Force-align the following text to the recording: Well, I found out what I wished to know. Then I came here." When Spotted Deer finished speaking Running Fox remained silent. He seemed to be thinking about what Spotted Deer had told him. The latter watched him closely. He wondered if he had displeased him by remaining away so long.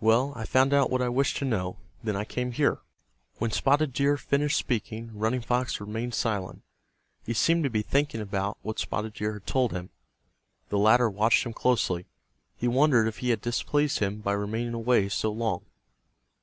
Well, 0.00 0.34
I 0.36 0.44
found 0.44 0.74
out 0.74 0.90
what 0.90 1.00
I 1.00 1.08
wished 1.08 1.38
to 1.38 1.46
know. 1.46 1.78
Then 2.04 2.14
I 2.14 2.26
came 2.26 2.52
here." 2.52 2.80
When 3.38 3.50
Spotted 3.50 3.94
Deer 3.94 4.18
finished 4.18 4.58
speaking 4.58 5.10
Running 5.16 5.40
Fox 5.40 5.80
remained 5.80 6.12
silent. 6.12 6.62
He 7.24 7.32
seemed 7.32 7.64
to 7.64 7.70
be 7.70 7.80
thinking 7.80 8.20
about 8.20 8.58
what 8.60 8.78
Spotted 8.78 9.14
Deer 9.14 9.32
had 9.32 9.46
told 9.46 9.72
him. 9.72 9.88
The 10.68 10.76
latter 10.76 11.08
watched 11.08 11.46
him 11.46 11.54
closely. 11.54 12.04
He 12.54 12.68
wondered 12.68 13.08
if 13.08 13.20
he 13.20 13.30
had 13.30 13.40
displeased 13.40 14.00
him 14.00 14.20
by 14.20 14.32
remaining 14.32 14.74
away 14.74 15.08
so 15.08 15.32
long. 15.32 15.64